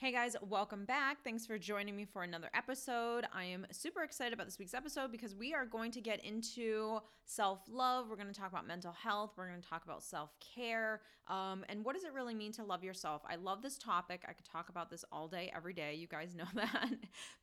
[0.00, 1.18] Hey guys, welcome back.
[1.22, 3.26] Thanks for joining me for another episode.
[3.34, 7.00] I am super excited about this week's episode because we are going to get into
[7.26, 8.06] self love.
[8.08, 9.32] We're going to talk about mental health.
[9.36, 11.02] We're going to talk about self care.
[11.28, 13.20] Um, and what does it really mean to love yourself?
[13.28, 14.24] I love this topic.
[14.26, 15.96] I could talk about this all day, every day.
[15.96, 16.94] You guys know that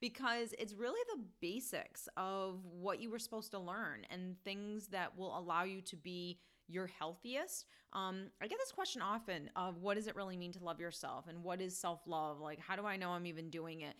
[0.02, 5.16] because it's really the basics of what you were supposed to learn and things that
[5.16, 7.66] will allow you to be your healthiest?
[7.94, 11.26] Um, I get this question often of what does it really mean to love yourself
[11.28, 12.40] and what is self love?
[12.40, 13.96] Like, how do I know I'm even doing it?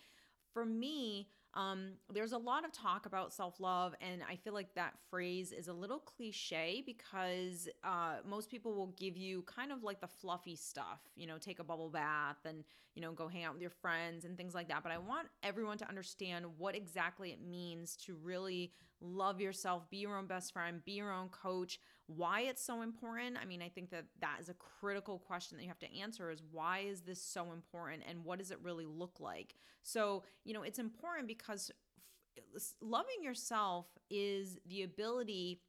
[0.52, 4.74] For me, um, there's a lot of talk about self love, and I feel like
[4.74, 9.82] that phrase is a little cliche because uh, most people will give you kind of
[9.82, 12.64] like the fluffy stuff, you know, take a bubble bath and,
[12.94, 14.82] you know, go hang out with your friends and things like that.
[14.82, 19.98] But I want everyone to understand what exactly it means to really love yourself, be
[19.98, 23.36] your own best friend, be your own coach, why it's so important.
[23.40, 26.30] I mean, I think that that is a critical question that you have to answer
[26.30, 29.54] is why is this so important and what does it really look like?
[29.82, 31.70] So, you know, it's important because
[32.80, 35.60] loving yourself is the ability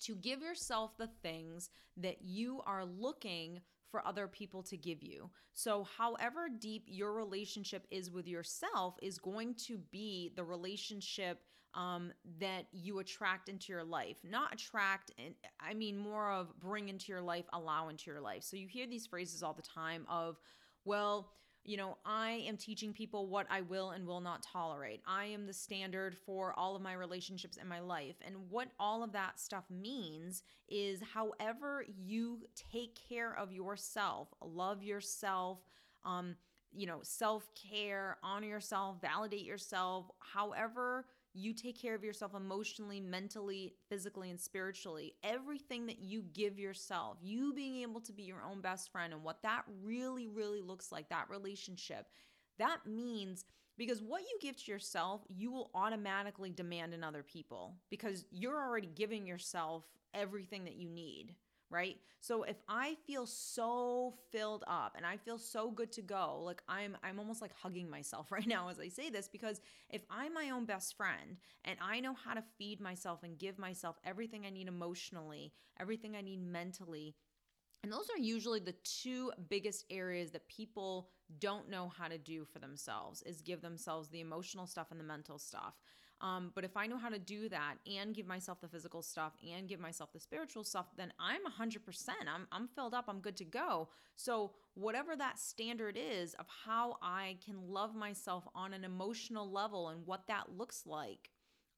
[0.00, 5.30] to give yourself the things that you are looking for other people to give you.
[5.52, 11.42] So, however deep your relationship is with yourself is going to be the relationship
[11.74, 14.16] um, that you attract into your life.
[14.24, 18.42] Not attract, and I mean more of bring into your life, allow into your life.
[18.42, 20.38] So, you hear these phrases all the time of,
[20.84, 21.30] well,
[21.64, 25.02] you know, I am teaching people what I will and will not tolerate.
[25.06, 28.16] I am the standard for all of my relationships in my life.
[28.26, 32.40] And what all of that stuff means is however you
[32.72, 35.58] take care of yourself, love yourself,
[36.04, 36.34] um,
[36.72, 43.00] you know, self care, honor yourself, validate yourself, however you take care of yourself emotionally,
[43.00, 45.14] mentally, physically, and spiritually.
[45.22, 49.22] Everything that you give yourself, you being able to be your own best friend, and
[49.22, 52.06] what that really, really looks like, that relationship,
[52.58, 53.44] that means
[53.78, 58.60] because what you give to yourself, you will automatically demand in other people because you're
[58.60, 61.34] already giving yourself everything that you need
[61.70, 61.96] right?
[62.20, 66.62] So if I feel so filled up and I feel so good to go, like
[66.68, 70.34] I'm I'm almost like hugging myself right now as I say this because if I'm
[70.34, 74.44] my own best friend and I know how to feed myself and give myself everything
[74.46, 77.14] I need emotionally, everything I need mentally,
[77.82, 81.08] and those are usually the two biggest areas that people
[81.38, 85.04] don't know how to do for themselves is give themselves the emotional stuff and the
[85.04, 85.74] mental stuff.
[86.20, 89.32] Um, but if I know how to do that and give myself the physical stuff
[89.48, 91.78] and give myself the spiritual stuff, then I'm 100%.
[92.32, 93.06] I'm, I'm filled up.
[93.08, 93.88] I'm good to go.
[94.16, 99.88] So, whatever that standard is of how I can love myself on an emotional level
[99.88, 101.30] and what that looks like,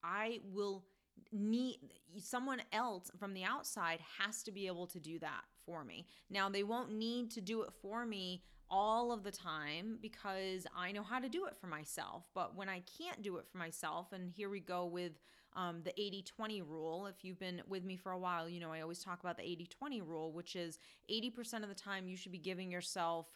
[0.02, 0.84] I will
[1.30, 1.78] need
[2.18, 6.06] someone else from the outside has to be able to do that for me.
[6.30, 8.42] Now, they won't need to do it for me
[8.72, 12.24] all of the time because I know how to do it for myself.
[12.34, 15.12] But when I can't do it for myself, and here we go with
[15.54, 17.06] um, the 80 20 rule.
[17.06, 19.44] If you've been with me for a while, you know I always talk about the
[19.44, 20.78] 80 20 rule, which is
[21.10, 23.26] 80% of the time you should be giving yourself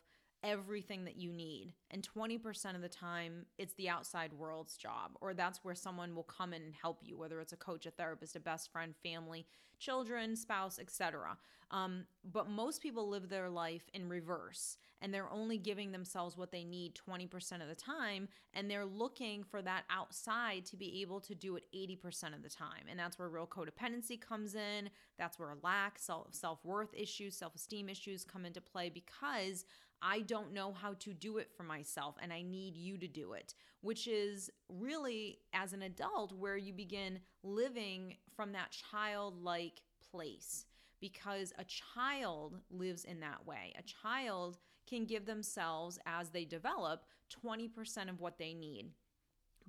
[0.42, 1.72] everything that you need.
[1.90, 6.24] And 20% of the time, it's the outside world's job, or that's where someone will
[6.24, 9.46] come and help you, whether it's a coach, a therapist, a best friend, family,
[9.78, 11.36] children, spouse, etc.
[11.70, 16.52] Um, but most people live their life in reverse, and they're only giving themselves what
[16.52, 21.20] they need 20% of the time, and they're looking for that outside to be able
[21.20, 22.84] to do it 80% of the time.
[22.88, 24.90] And that's where real codependency comes in.
[25.18, 29.64] That's where lack, self worth issues, self esteem issues come into play because
[30.02, 33.32] I don't know how to do it for myself and I need you to do
[33.32, 39.80] it, which is really, as an adult, where you begin living from that childlike
[40.10, 40.64] place
[41.00, 43.74] because a child lives in that way.
[43.78, 44.58] A child
[44.88, 47.04] can give themselves, as they develop,
[47.44, 48.92] 20% of what they need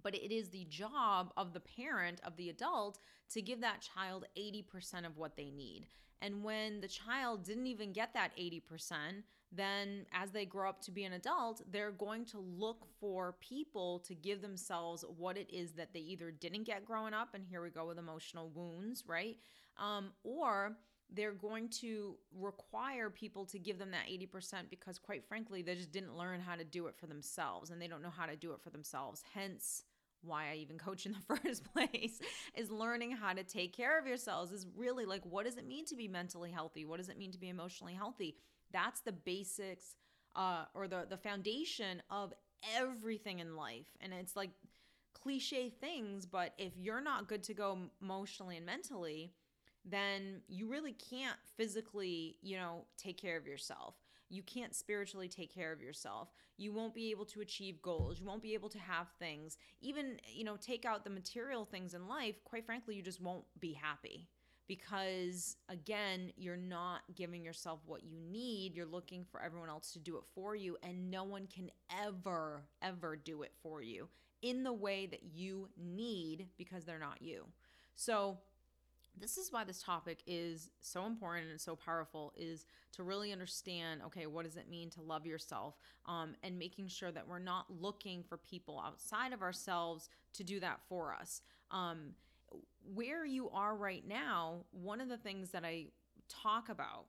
[0.03, 2.99] but it is the job of the parent, of the adult,
[3.29, 5.87] to give that child 80% of what they need.
[6.21, 10.91] And when the child didn't even get that 80%, then as they grow up to
[10.91, 15.72] be an adult, they're going to look for people to give themselves what it is
[15.73, 19.38] that they either didn't get growing up, and here we go with emotional wounds, right?
[19.78, 20.78] Um, or
[21.14, 25.91] they're going to require people to give them that 80% because, quite frankly, they just
[25.91, 28.52] didn't learn how to do it for themselves and they don't know how to do
[28.52, 29.23] it for themselves.
[29.34, 29.84] Hence,
[30.22, 32.20] why I even coach in the first place
[32.55, 35.85] is learning how to take care of yourselves is really like what does it mean
[35.85, 36.84] to be mentally healthy?
[36.84, 38.35] What does it mean to be emotionally healthy?
[38.72, 39.96] That's the basics
[40.35, 42.34] uh, or the the foundation of
[42.75, 43.87] everything in life.
[44.02, 44.52] And it's like
[45.14, 49.34] cliche things, but if you're not good to go emotionally and mentally,
[49.85, 53.96] then you really can't physically, you know, take care of yourself.
[54.29, 56.29] you can't spiritually take care of yourself.
[56.58, 58.19] You won't be able to achieve goals.
[58.19, 59.58] You won't be able to have things.
[59.79, 63.46] Even, you know, take out the material things in life, quite frankly, you just won't
[63.59, 64.28] be happy
[64.67, 68.75] because again, you're not giving yourself what you need.
[68.75, 71.72] You're looking for everyone else to do it for you, and no one can
[72.03, 74.08] ever, ever do it for you
[74.41, 77.46] in the way that you need because they're not you.
[77.96, 78.37] So,
[79.19, 84.02] this is why this topic is so important and so powerful is to really understand
[84.05, 85.75] okay what does it mean to love yourself
[86.05, 90.59] um, and making sure that we're not looking for people outside of ourselves to do
[90.59, 91.41] that for us
[91.72, 92.11] um,
[92.94, 95.88] where you are right now one of the things that i
[96.29, 97.05] talk about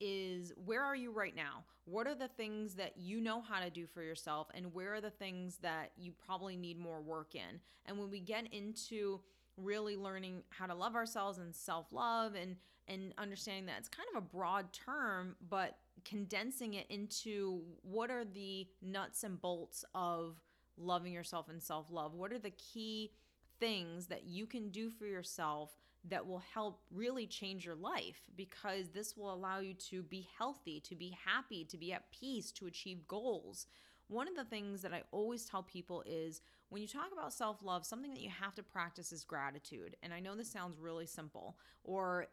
[0.00, 1.64] is where are you right now?
[1.84, 5.00] What are the things that you know how to do for yourself and where are
[5.00, 7.60] the things that you probably need more work in?
[7.86, 9.20] And when we get into
[9.56, 12.56] really learning how to love ourselves and self-love and
[12.86, 18.24] and understanding that it's kind of a broad term but condensing it into what are
[18.24, 20.40] the nuts and bolts of
[20.78, 22.14] loving yourself and self-love?
[22.14, 23.10] What are the key
[23.58, 28.88] things that you can do for yourself that will help really change your life because
[28.88, 32.66] this will allow you to be healthy, to be happy, to be at peace, to
[32.66, 33.66] achieve goals.
[34.06, 36.40] One of the things that I always tell people is
[36.70, 39.96] when you talk about self love, something that you have to practice is gratitude.
[40.02, 42.28] And I know this sounds really simple, or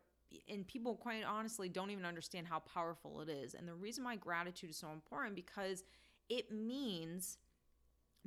[0.49, 3.53] and people quite honestly don't even understand how powerful it is.
[3.53, 5.83] And the reason why gratitude is so important because
[6.29, 7.37] it means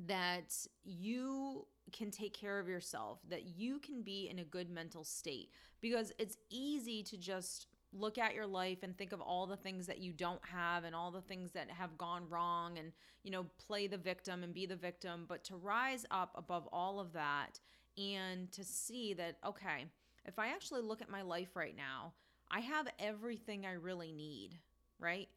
[0.07, 0.55] that
[0.85, 5.51] you can take care of yourself, that you can be in a good mental state.
[5.81, 9.87] Because it's easy to just look at your life and think of all the things
[9.87, 12.93] that you don't have and all the things that have gone wrong and
[13.23, 15.25] you know play the victim and be the victim.
[15.27, 17.59] But to rise up above all of that
[17.99, 19.87] and to see that okay
[20.25, 22.13] if i actually look at my life right now
[22.51, 24.57] i have everything i really need
[24.99, 25.29] right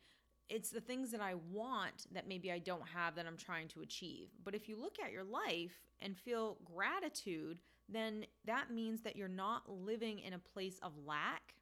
[0.52, 3.82] it's the things that I want that maybe I don't have that I'm trying to
[3.82, 4.28] achieve.
[4.44, 5.72] But if you look at your life
[6.02, 11.56] and feel gratitude, then that means that you're not living in a place of lack,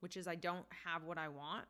[0.00, 1.64] which is I don't have what I want,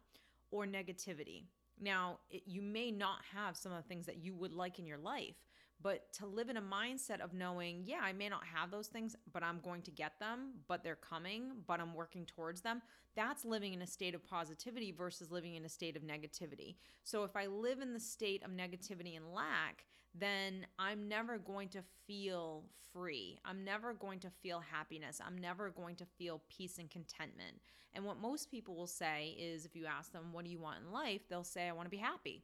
[0.51, 1.45] or negativity.
[1.81, 4.87] Now, it, you may not have some of the things that you would like in
[4.87, 5.37] your life,
[5.83, 9.17] but to live in a mindset of knowing, yeah, I may not have those things,
[9.33, 12.81] but I'm going to get them, but they're coming, but I'm working towards them.
[13.17, 16.77] That's living in a state of positivity versus living in a state of negativity.
[17.03, 19.85] So if I live in the state of negativity and lack,
[20.15, 23.39] then I'm never going to feel free.
[23.45, 25.21] I'm never going to feel happiness.
[25.25, 27.61] I'm never going to feel peace and contentment.
[27.93, 30.79] And what most people will say is if you ask them, what do you want
[30.85, 31.23] in life?
[31.29, 32.43] They'll say, I want to be happy.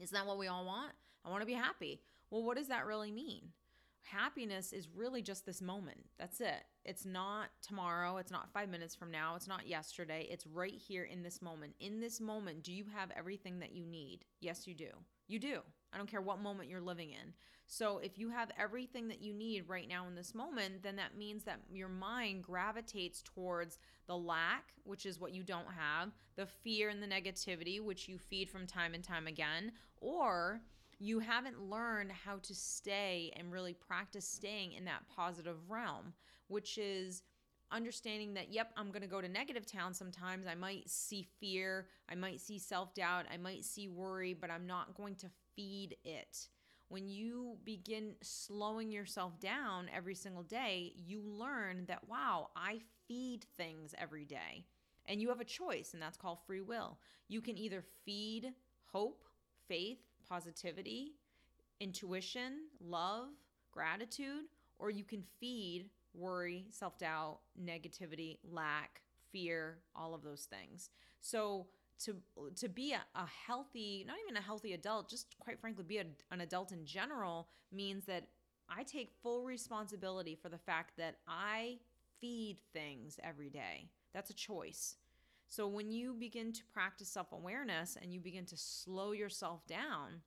[0.00, 0.92] Isn't that what we all want?
[1.24, 2.00] I want to be happy.
[2.34, 3.42] Well, what does that really mean?
[4.02, 6.04] Happiness is really just this moment.
[6.18, 6.64] That's it.
[6.84, 8.16] It's not tomorrow.
[8.16, 9.36] It's not five minutes from now.
[9.36, 10.26] It's not yesterday.
[10.28, 11.76] It's right here in this moment.
[11.78, 14.24] In this moment, do you have everything that you need?
[14.40, 14.88] Yes, you do.
[15.28, 15.60] You do.
[15.92, 17.34] I don't care what moment you're living in.
[17.68, 21.16] So if you have everything that you need right now in this moment, then that
[21.16, 23.78] means that your mind gravitates towards
[24.08, 28.18] the lack, which is what you don't have, the fear and the negativity, which you
[28.18, 29.70] feed from time and time again,
[30.00, 30.60] or
[30.98, 36.12] you haven't learned how to stay and really practice staying in that positive realm,
[36.48, 37.22] which is
[37.72, 40.46] understanding that, yep, I'm going to go to negative town sometimes.
[40.46, 44.66] I might see fear, I might see self doubt, I might see worry, but I'm
[44.66, 46.48] not going to feed it.
[46.88, 53.46] When you begin slowing yourself down every single day, you learn that, wow, I feed
[53.56, 54.66] things every day.
[55.06, 56.98] And you have a choice, and that's called free will.
[57.28, 58.52] You can either feed
[58.84, 59.24] hope,
[59.66, 59.98] faith,
[60.28, 61.12] positivity,
[61.80, 63.28] intuition, love,
[63.72, 64.44] gratitude,
[64.78, 69.02] or you can feed worry, self doubt, negativity, lack,
[69.32, 70.90] fear, all of those things.
[71.20, 71.66] So,
[72.04, 72.16] to
[72.56, 76.04] to be a, a healthy, not even a healthy adult, just quite frankly, be a,
[76.30, 78.28] an adult in general means that
[78.68, 81.78] I take full responsibility for the fact that I
[82.20, 83.88] feed things every day.
[84.12, 84.96] That's a choice.
[85.48, 90.22] So when you begin to practice self awareness and you begin to slow yourself down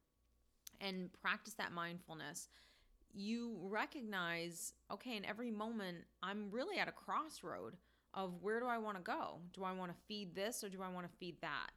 [0.79, 2.47] and practice that mindfulness,
[3.13, 7.75] you recognize okay, in every moment, I'm really at a crossroad
[8.13, 9.39] of where do I want to go?
[9.53, 11.71] Do I want to feed this or do I want to feed that?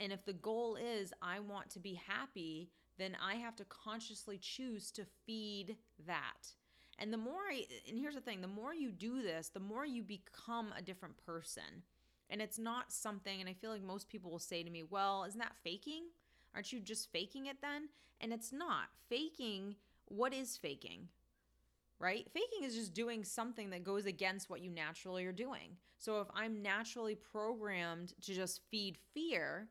[0.00, 4.38] And if the goal is I want to be happy, then I have to consciously
[4.38, 5.76] choose to feed
[6.06, 6.52] that.
[6.98, 9.86] And the more, I, and here's the thing the more you do this, the more
[9.86, 11.82] you become a different person.
[12.30, 15.24] And it's not something, and I feel like most people will say to me, well,
[15.24, 16.04] isn't that faking?
[16.54, 17.88] Aren't you just faking it then?
[18.20, 18.88] And it's not.
[19.08, 21.08] Faking, what is faking?
[21.98, 22.26] Right?
[22.32, 25.76] Faking is just doing something that goes against what you naturally are doing.
[25.98, 29.68] So if I'm naturally programmed to just feed fear,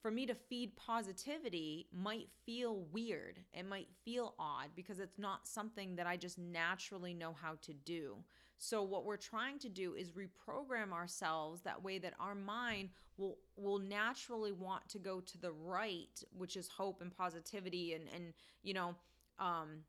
[0.00, 3.40] for me to feed positivity might feel weird.
[3.52, 7.74] It might feel odd because it's not something that I just naturally know how to
[7.74, 8.16] do.
[8.62, 13.38] So what we're trying to do is reprogram ourselves that way that our mind will
[13.56, 18.34] will naturally want to go to the right, which is hope and positivity and and
[18.62, 18.94] you know,
[19.38, 19.84] um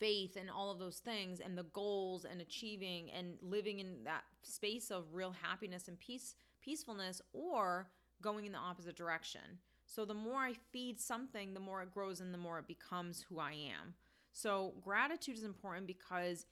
[0.00, 4.24] faith and all of those things and the goals and achieving and living in that
[4.42, 7.88] space of real happiness and peace peacefulness or
[8.20, 9.60] going in the opposite direction.
[9.86, 13.24] So the more I feed something, the more it grows and the more it becomes
[13.28, 13.94] who I am.
[14.32, 16.46] So gratitude is important because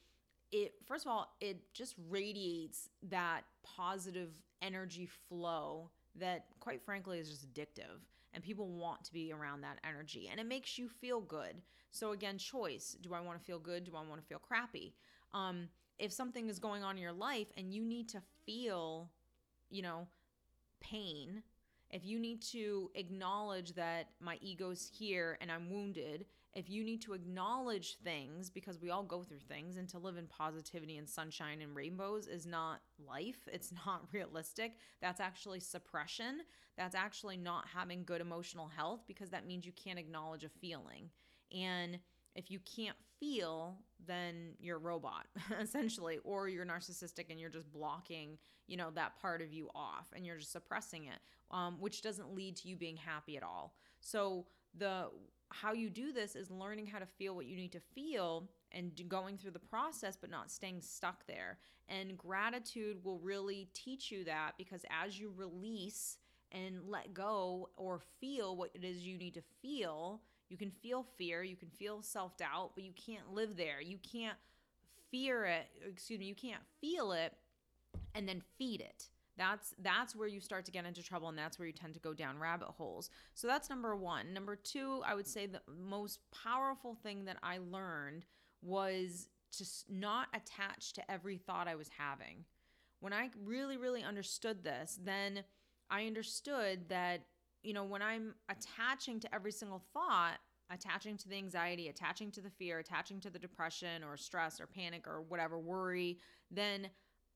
[0.53, 4.31] it first of all, it just radiates that positive
[4.63, 8.01] energy flow that quite frankly is just addictive
[8.33, 11.61] and people want to be around that energy and it makes you feel good.
[11.91, 12.97] So again, choice.
[13.01, 13.85] Do I want to feel good?
[13.85, 14.95] Do I want to feel crappy?
[15.33, 19.11] Um if something is going on in your life and you need to feel,
[19.71, 20.09] you know,
[20.81, 21.43] pain
[21.95, 27.01] if you need to acknowledge that my ego's here and I'm wounded, if you need
[27.03, 31.09] to acknowledge things because we all go through things and to live in positivity and
[31.09, 34.73] sunshine and rainbows is not life, it's not realistic.
[35.01, 36.41] That's actually suppression.
[36.77, 41.11] That's actually not having good emotional health because that means you can't acknowledge a feeling.
[41.57, 42.01] And
[42.35, 45.27] if you can't feel, then you're a robot
[45.61, 50.09] essentially, or you're narcissistic and you're just blocking, you know, that part of you off
[50.15, 51.19] and you're just suppressing it,
[51.55, 53.75] um, which doesn't lead to you being happy at all.
[54.03, 54.45] So
[54.77, 55.07] the
[55.51, 58.91] how you do this is learning how to feel what you need to feel and
[59.09, 61.59] going through the process but not staying stuck there
[61.89, 66.17] and gratitude will really teach you that because as you release
[66.51, 71.05] and let go or feel what it is you need to feel you can feel
[71.17, 73.81] fear, you can feel self doubt, but you can't live there.
[73.81, 74.37] You can't
[75.11, 77.33] fear it, excuse me, you can't feel it
[78.15, 79.09] and then feed it.
[79.37, 82.00] That's that's where you start to get into trouble and that's where you tend to
[82.00, 83.11] go down rabbit holes.
[83.35, 84.33] So that's number 1.
[84.33, 88.26] Number 2, I would say the most powerful thing that I learned
[88.62, 92.45] was to not attach to every thought I was having.
[93.00, 95.43] When I really really understood this, then
[95.91, 97.23] I understood that
[97.64, 100.37] you know, when I'm attaching to every single thought,
[100.71, 104.67] attaching to the anxiety, attaching to the fear, attaching to the depression or stress or
[104.67, 106.19] panic or whatever, worry,
[106.50, 106.88] then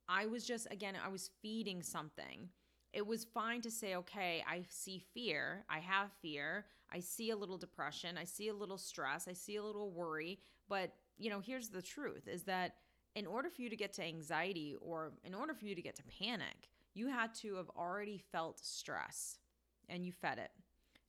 [0.08, 2.48] I was just, again, I was feeding something.
[2.92, 7.36] It was fine to say, okay, I see fear, I have fear, I see a
[7.36, 10.38] little depression, I see a little stress, I see a little worry.
[10.68, 12.76] But, you know, here's the truth is that
[13.14, 15.96] in order for you to get to anxiety or in order for you to get
[15.96, 19.38] to panic, you had to have already felt stress
[19.88, 20.50] and you fed it.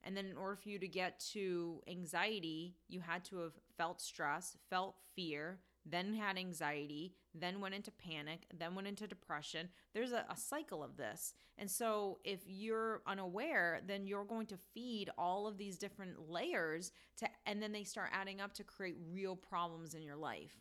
[0.04, 4.02] And then, in order for you to get to anxiety, you had to have felt
[4.02, 9.70] stress, felt fear, then had anxiety, then went into panic, then went into depression.
[9.94, 11.34] There's a, a, cycle of this.
[11.58, 16.92] And so, if you're unaware, then you're going to feed all of these different layers
[17.18, 20.56] to, and then they start adding up to create real problems in your life.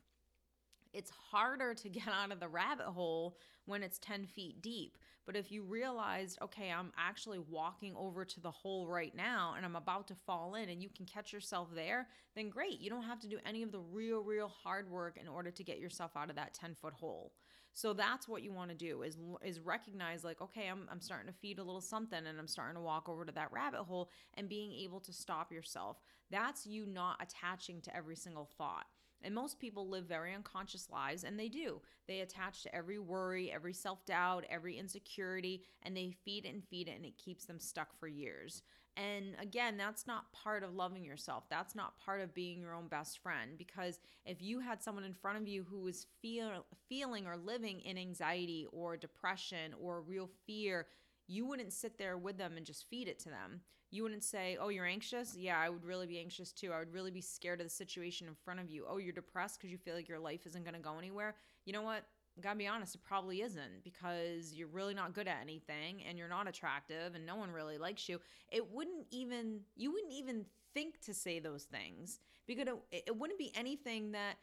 [0.93, 4.99] It's harder to get out of the rabbit hole when it's 10 feet deep.
[5.29, 9.67] But if you realized, okay, I'm actually walking over to the hole right now and
[9.67, 12.81] I'm about to fall in and you can catch yourself there, then great.
[12.81, 15.63] You don't have to do any of the real, real hard work in order to
[15.63, 17.35] get yourself out of that 10 foot hole.
[17.75, 21.31] So that's what you want to do is is recognize like okay I'm I'm starting
[21.31, 24.09] to feed a little something and I'm starting to walk over to that rabbit hole
[24.33, 25.99] and being able to stop yourself.
[26.31, 28.87] That's you not attaching to every single thought.
[29.23, 31.81] And most people live very unconscious lives, and they do.
[32.07, 36.65] They attach to every worry, every self doubt, every insecurity, and they feed it and
[36.65, 38.63] feed it, and it keeps them stuck for years.
[38.97, 41.45] And again, that's not part of loving yourself.
[41.49, 43.53] That's not part of being your own best friend.
[43.57, 47.79] Because if you had someone in front of you who was feel, feeling or living
[47.81, 50.87] in anxiety or depression or real fear,
[51.29, 53.61] you wouldn't sit there with them and just feed it to them.
[53.91, 55.37] You wouldn't say, Oh, you're anxious?
[55.37, 56.73] Yeah, I would really be anxious too.
[56.73, 58.87] I would really be scared of the situation in front of you.
[58.89, 61.37] Oh, you're depressed because you feel like your life isn't going to go anywhere.
[61.65, 62.05] You know what?
[62.41, 66.29] Gotta be honest, it probably isn't because you're really not good at anything and you're
[66.29, 68.21] not attractive and no one really likes you.
[68.49, 73.41] It wouldn't even, you wouldn't even think to say those things because it, it wouldn't
[73.41, 74.37] be anything that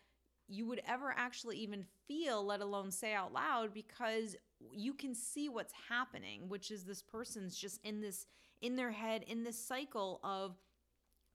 [0.48, 4.36] you would ever actually even feel, let alone say out loud, because
[4.72, 8.28] you can see what's happening, which is this person's just in this
[8.62, 10.56] in their head in this cycle of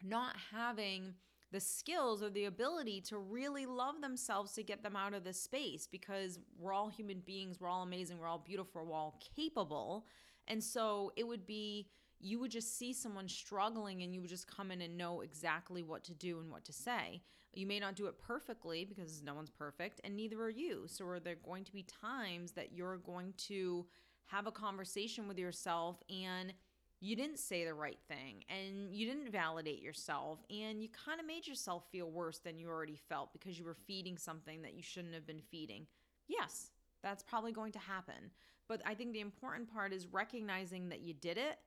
[0.02, 1.14] not having
[1.52, 5.40] the skills or the ability to really love themselves to get them out of this
[5.40, 10.06] space because we're all human beings, we're all amazing, we're all beautiful, we're all capable.
[10.46, 11.88] And so it would be
[12.20, 15.82] you would just see someone struggling and you would just come in and know exactly
[15.82, 17.22] what to do and what to say.
[17.52, 20.84] You may not do it perfectly because no one's perfect and neither are you.
[20.86, 23.86] So are there going to be times that you're going to
[24.26, 26.52] have a conversation with yourself and
[27.00, 31.26] you didn't say the right thing and you didn't validate yourself and you kind of
[31.26, 34.82] made yourself feel worse than you already felt because you were feeding something that you
[34.82, 35.86] shouldn't have been feeding.
[36.28, 36.70] Yes,
[37.02, 38.30] that's probably going to happen.
[38.68, 41.58] But I think the important part is recognizing that you did it,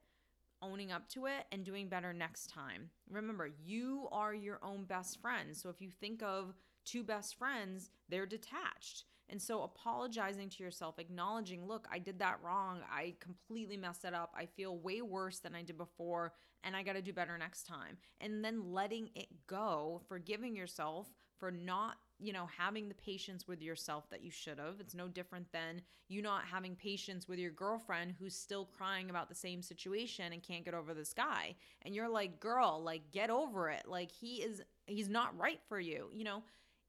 [0.64, 2.88] owning up to it, and doing better next time.
[3.10, 5.54] Remember, you are your own best friend.
[5.54, 6.54] So if you think of
[6.84, 9.04] two best friends, they're detached.
[9.30, 12.80] And so apologizing to yourself, acknowledging, look, I did that wrong.
[12.92, 14.32] I completely messed it up.
[14.36, 17.66] I feel way worse than I did before, and I got to do better next
[17.66, 17.96] time.
[18.20, 23.60] And then letting it go, forgiving yourself for not, you know, having the patience with
[23.60, 24.80] yourself that you should have.
[24.80, 29.28] It's no different than you not having patience with your girlfriend who's still crying about
[29.28, 31.54] the same situation and can't get over this guy.
[31.82, 33.86] And you're like, "Girl, like get over it.
[33.86, 36.42] Like he is he's not right for you." You know,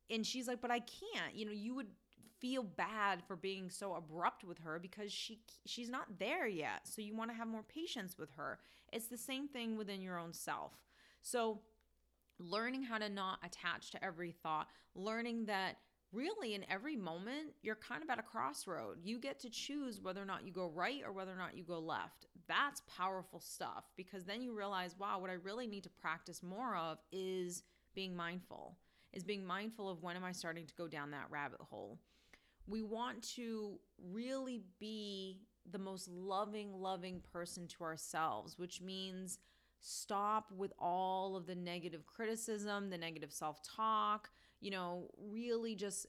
[0.09, 1.87] and she's like, "But I can't." You know, you would
[2.39, 6.87] feel bad for being so abrupt with her because she she's not there yet.
[6.87, 8.59] So you want to have more patience with her.
[8.91, 10.73] It's the same thing within your own self.
[11.21, 11.61] So
[12.39, 15.77] learning how to not attach to every thought, learning that
[16.11, 18.97] really in every moment you're kind of at a crossroad.
[19.03, 21.63] You get to choose whether or not you go right or whether or not you
[21.63, 22.27] go left.
[22.47, 26.75] That's powerful stuff because then you realize, wow, what I really need to practice more
[26.75, 27.63] of is
[27.95, 28.77] being mindful.
[29.13, 31.99] Is being mindful of when am I starting to go down that rabbit hole?
[32.67, 33.79] we want to
[34.11, 35.39] really be
[35.71, 39.39] the most loving, loving person to ourselves, which means
[39.85, 46.07] stop with all of the negative criticism, the negative self talk, you know, really just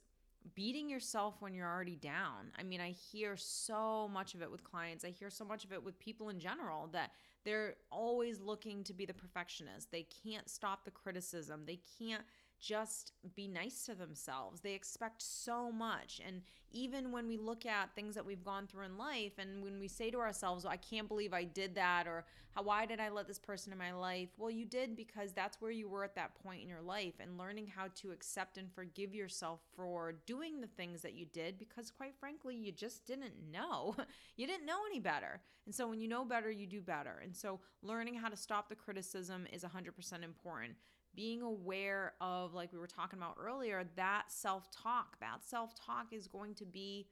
[0.54, 2.52] beating yourself when you're already down.
[2.58, 5.04] I mean, I hear so much of it with clients.
[5.04, 7.10] I hear so much of it with people in general that
[7.44, 9.90] they're always looking to be the perfectionist.
[9.90, 11.62] They can't stop the criticism.
[11.66, 12.22] They can't
[12.60, 14.60] just be nice to themselves.
[14.60, 16.20] They expect so much.
[16.26, 19.78] And even when we look at things that we've gone through in life and when
[19.78, 23.00] we say to ourselves, oh, I can't believe I did that, or how why did
[23.00, 24.30] I let this person in my life?
[24.36, 27.38] Well, you did because that's where you were at that point in your life and
[27.38, 31.90] learning how to accept and forgive yourself for doing the things that you did because
[31.90, 33.94] quite frankly, you just didn't know.
[34.36, 35.40] you didn't know any better.
[35.66, 37.20] And so when you know better, you do better.
[37.22, 40.76] And so learning how to stop the criticism is 100% important
[41.16, 45.18] being aware of, like we were talking about earlier, that self talk.
[45.20, 47.08] That self talk is going to be,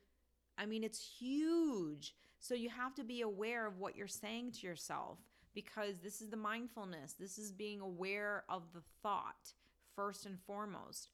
[0.57, 2.15] I mean, it's huge.
[2.39, 5.19] So you have to be aware of what you're saying to yourself
[5.55, 7.15] because this is the mindfulness.
[7.19, 9.53] This is being aware of the thought
[9.97, 11.09] first and foremost.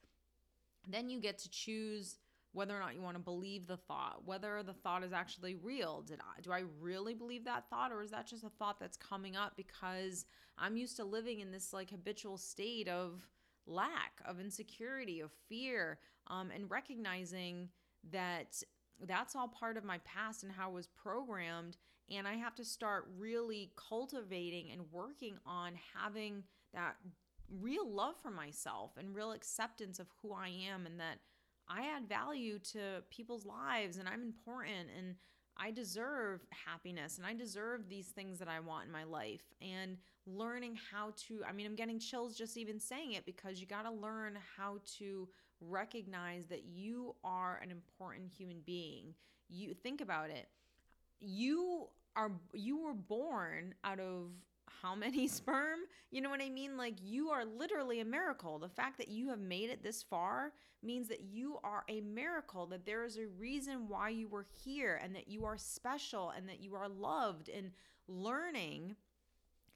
[0.88, 2.16] Then you get to choose
[2.52, 6.02] whether or not you want to believe the thought, whether the thought is actually real.
[6.02, 8.96] Did I do I really believe that thought or is that just a thought that's
[8.96, 10.26] coming up because
[10.58, 13.28] I'm used to living in this like habitual state of
[13.66, 17.68] lack, of insecurity, of fear, um, and recognizing
[18.10, 18.62] that
[19.06, 21.76] that's all part of my past and how I was programmed.
[22.10, 26.42] And I have to start really cultivating and working on having
[26.74, 26.96] that
[27.60, 31.18] real love for myself and real acceptance of who I am and that
[31.70, 35.14] I add value to people's lives and I'm important and
[35.56, 39.44] I deserve happiness and I deserve these things that I want in my life.
[39.62, 43.66] And learning how to, I mean, I'm getting chills just even saying it because you
[43.66, 45.28] got to learn how to
[45.60, 49.14] recognize that you are an important human being.
[49.48, 50.48] You think about it.
[51.20, 54.30] You are you were born out of
[54.82, 55.80] how many sperm?
[56.10, 56.76] You know what I mean?
[56.76, 58.58] Like you are literally a miracle.
[58.58, 60.52] The fact that you have made it this far
[60.82, 65.00] means that you are a miracle, that there is a reason why you were here
[65.02, 67.70] and that you are special and that you are loved and
[68.08, 68.96] learning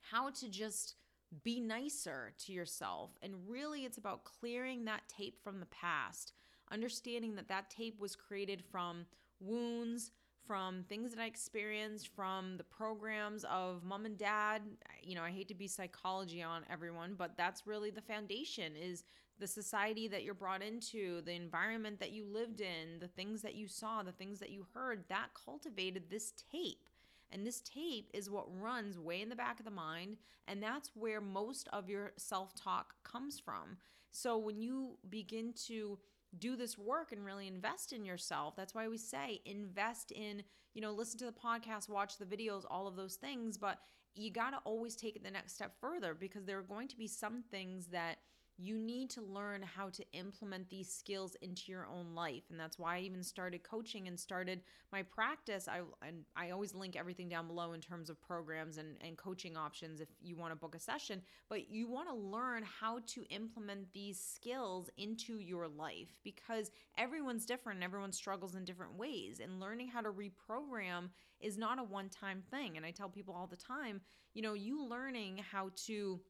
[0.00, 0.96] how to just
[1.42, 3.10] be nicer to yourself.
[3.22, 6.32] And really, it's about clearing that tape from the past,
[6.70, 9.06] understanding that that tape was created from
[9.40, 10.10] wounds
[10.46, 14.62] from things that I experienced, from the programs of mom and dad.
[15.02, 19.04] You know, I hate to be psychology on everyone, but that's really the foundation is
[19.38, 23.54] the society that you're brought into, the environment that you lived in, the things that
[23.54, 26.88] you saw, the things that you heard, that cultivated this tape.
[27.32, 30.18] And this tape is what runs way in the back of the mind.
[30.46, 33.76] And that's where most of your self talk comes from.
[34.12, 35.98] So when you begin to
[36.34, 38.54] do this work and really invest in yourself.
[38.56, 40.42] That's why we say invest in,
[40.74, 43.78] you know, listen to the podcast, watch the videos, all of those things, but
[44.14, 46.96] you got to always take it the next step further because there are going to
[46.96, 48.18] be some things that
[48.56, 52.44] you need to learn how to implement these skills into your own life.
[52.50, 54.60] And that's why i even started coaching and started
[54.92, 55.66] my practice.
[55.66, 59.56] I and i always link everything down below in terms of programs and, and coaching
[59.56, 61.20] options if you want to book a session.
[61.48, 67.46] But you want to learn how to implement these skills into your life because everyone's
[67.46, 69.40] different and everyone struggles in different ways.
[69.40, 71.08] And learning how to reprogram
[71.40, 72.76] is not a one time thing.
[72.76, 74.00] And i tell people all the time
[74.32, 76.20] you know you learning how to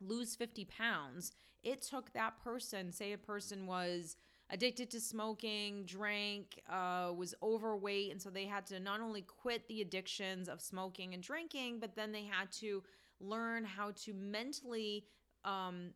[0.00, 4.16] lose 50 pounds, it took that person, say a person was
[4.50, 9.66] addicted to smoking, drank, uh, was overweight, and so they had to not only quit
[9.68, 12.82] the addictions of smoking and drinking, but then they had to
[13.20, 15.04] learn how to mentally
[15.44, 15.90] um,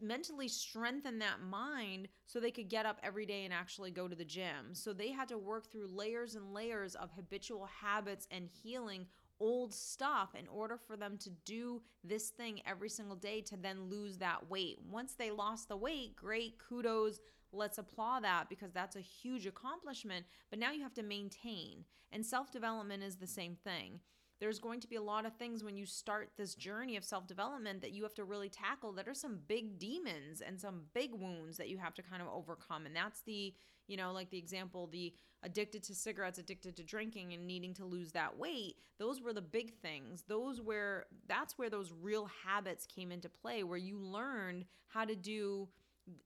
[0.00, 4.16] mentally strengthen that mind so they could get up every day and actually go to
[4.16, 4.72] the gym.
[4.72, 9.06] So they had to work through layers and layers of habitual habits and healing
[9.40, 13.88] old stuff in order for them to do this thing every single day to then
[13.88, 14.78] lose that weight.
[14.88, 17.20] Once they lost the weight, great, kudos.
[17.52, 20.26] Let's applaud that because that's a huge accomplishment.
[20.50, 21.84] But now you have to maintain.
[22.12, 24.00] And self development is the same thing
[24.40, 27.26] there's going to be a lot of things when you start this journey of self
[27.26, 31.12] development that you have to really tackle that are some big demons and some big
[31.12, 32.86] wounds that you have to kind of overcome.
[32.86, 33.54] And that's the,
[33.86, 37.84] you know, like the example, the addicted to cigarettes, addicted to drinking, and needing to
[37.84, 38.76] lose that weight.
[38.98, 40.24] Those were the big things.
[40.28, 45.16] Those where that's where those real habits came into play, where you learned how to
[45.16, 45.68] do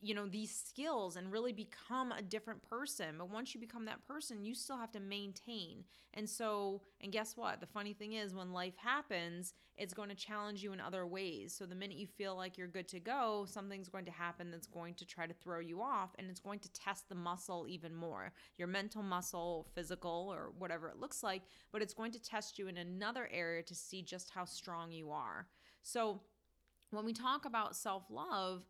[0.01, 3.17] you know these skills and really become a different person.
[3.19, 5.85] But once you become that person you still have to maintain.
[6.15, 7.61] And so and guess what?
[7.61, 11.53] The funny thing is when life happens it's going to challenge you in other ways.
[11.53, 14.67] So the minute you feel like you're good to go something's going to happen that's
[14.67, 17.95] going to try to throw you off and it's going to test the muscle even
[17.95, 18.33] more.
[18.57, 22.69] Your mental muscle physical or whatever it looks like but it's going to test you
[22.69, 25.47] in another area to see just how strong you are.
[25.83, 26.21] So
[26.91, 28.63] when we talk about self-love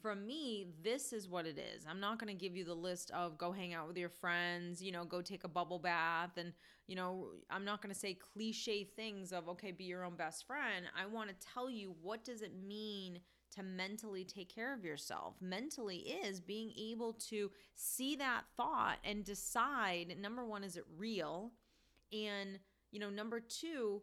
[0.00, 1.84] from me, this is what it is.
[1.88, 4.82] I'm not going to give you the list of go hang out with your friends,
[4.82, 6.30] you know, go take a bubble bath.
[6.36, 6.52] And,
[6.86, 10.46] you know, I'm not going to say cliche things of, okay, be your own best
[10.46, 10.86] friend.
[10.96, 13.20] I want to tell you what does it mean
[13.56, 15.34] to mentally take care of yourself.
[15.40, 21.52] Mentally is being able to see that thought and decide number one, is it real?
[22.12, 22.58] And,
[22.90, 24.02] you know, number two,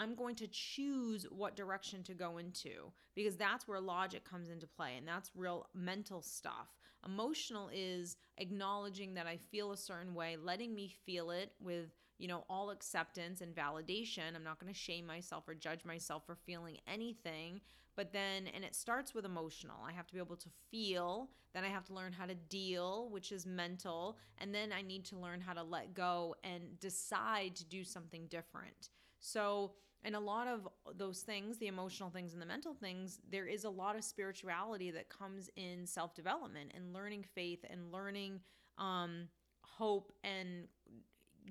[0.00, 4.66] I'm going to choose what direction to go into because that's where logic comes into
[4.68, 6.68] play and that's real mental stuff.
[7.04, 12.28] Emotional is acknowledging that I feel a certain way, letting me feel it with, you
[12.28, 14.36] know, all acceptance and validation.
[14.36, 17.60] I'm not going to shame myself or judge myself for feeling anything.
[17.96, 19.78] But then, and it starts with emotional.
[19.84, 23.08] I have to be able to feel, then I have to learn how to deal,
[23.10, 27.56] which is mental, and then I need to learn how to let go and decide
[27.56, 28.90] to do something different.
[29.18, 29.72] So,
[30.04, 33.64] and a lot of those things, the emotional things and the mental things, there is
[33.64, 38.40] a lot of spirituality that comes in self development and learning faith and learning
[38.78, 39.28] um,
[39.62, 40.68] hope and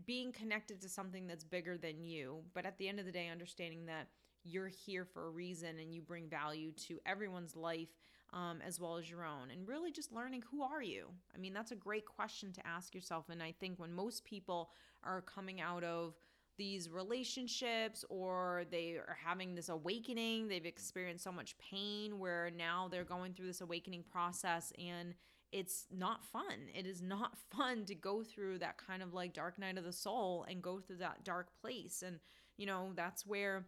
[0.05, 2.39] being connected to something that's bigger than you.
[2.53, 4.07] But at the end of the day, understanding that
[4.43, 7.89] you're here for a reason and you bring value to everyone's life
[8.33, 9.51] um, as well as your own.
[9.51, 11.07] And really just learning who are you?
[11.33, 13.25] I mean, that's a great question to ask yourself.
[13.29, 14.69] And I think when most people
[15.03, 16.15] are coming out of
[16.57, 20.47] these relationships or they are having this awakening.
[20.47, 25.13] They've experienced so much pain where now they're going through this awakening process and
[25.51, 26.67] it's not fun.
[26.73, 29.93] It is not fun to go through that kind of like dark night of the
[29.93, 32.03] soul and go through that dark place.
[32.05, 32.19] And,
[32.57, 33.65] you know, that's where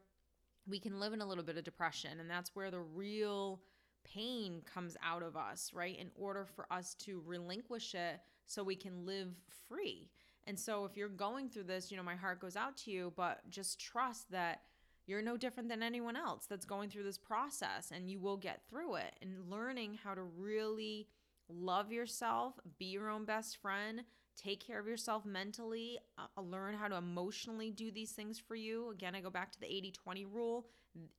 [0.67, 2.19] we can live in a little bit of depression.
[2.19, 3.62] And that's where the real
[4.04, 5.97] pain comes out of us, right?
[5.97, 9.30] In order for us to relinquish it so we can live
[9.67, 10.10] free.
[10.49, 13.13] And so if you're going through this, you know, my heart goes out to you,
[13.15, 14.63] but just trust that
[15.05, 18.63] you're no different than anyone else that's going through this process and you will get
[18.67, 19.13] through it.
[19.21, 21.07] And learning how to really
[21.49, 24.01] love yourself, be your own best friend,
[24.41, 28.91] take care of yourself mentally, uh, learn how to emotionally do these things for you.
[28.91, 30.67] Again, I go back to the 80 20 rule.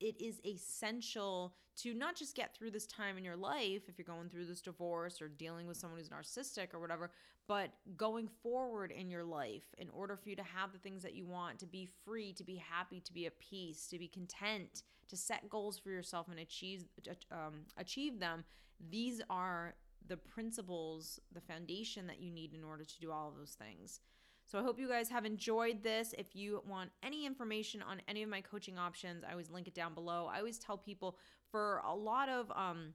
[0.00, 4.04] It is essential to not just get through this time in your life if you're
[4.04, 7.10] going through this divorce or dealing with someone who's narcissistic or whatever,
[7.46, 11.14] but going forward in your life in order for you to have the things that
[11.14, 14.82] you want, to be free, to be happy, to be at peace, to be content,
[15.08, 16.84] to set goals for yourself and achieve
[17.32, 18.44] um, achieve them.
[18.90, 19.74] These are
[20.06, 24.00] the principles, the foundation that you need in order to do all of those things.
[24.46, 26.12] So I hope you guys have enjoyed this.
[26.18, 29.74] If you want any information on any of my coaching options, I always link it
[29.74, 30.28] down below.
[30.32, 31.16] I always tell people
[31.50, 32.94] for a lot of um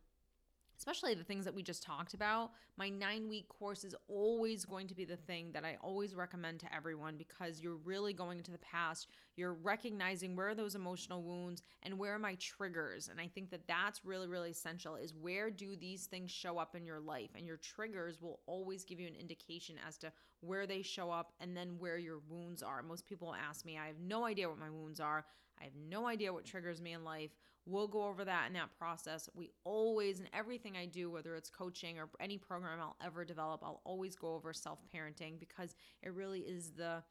[0.77, 4.87] especially the things that we just talked about, my nine week course is always going
[4.87, 8.51] to be the thing that I always recommend to everyone because you're really going into
[8.51, 9.07] the past.
[9.35, 13.07] You're recognizing where are those emotional wounds and where are my triggers.
[13.09, 16.75] And I think that that's really, really essential is where do these things show up
[16.75, 17.31] in your life?
[17.35, 20.11] And your triggers will always give you an indication as to
[20.41, 22.81] where they show up and then where your wounds are.
[22.81, 25.25] Most people ask me, I have no idea what my wounds are.
[25.59, 27.31] I have no idea what triggers me in life.
[27.65, 29.27] We'll go over that in that process.
[29.33, 33.61] We always, in everything I do, whether it's coaching or any program I'll ever develop,
[33.63, 37.03] I'll always go over self parenting because it really is the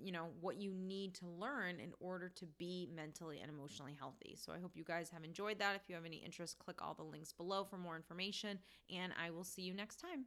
[0.00, 4.36] you know what you need to learn in order to be mentally and emotionally healthy.
[4.36, 5.76] So I hope you guys have enjoyed that.
[5.76, 8.58] If you have any interest, click all the links below for more information
[8.92, 10.24] and I will see you next time.